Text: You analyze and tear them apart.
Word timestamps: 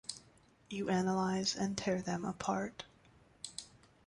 You 0.67 0.89
analyze 0.89 1.55
and 1.55 1.77
tear 1.77 2.01
them 2.01 2.25
apart. 2.25 2.85